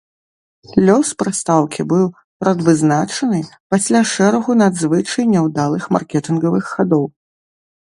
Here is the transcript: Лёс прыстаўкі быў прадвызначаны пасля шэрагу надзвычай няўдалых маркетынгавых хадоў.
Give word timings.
Лёс 0.87 1.09
прыстаўкі 1.19 1.81
быў 1.91 2.05
прадвызначаны 2.45 3.39
пасля 3.75 4.01
шэрагу 4.15 4.51
надзвычай 4.65 5.23
няўдалых 5.37 5.83
маркетынгавых 5.99 6.65
хадоў. 6.75 7.09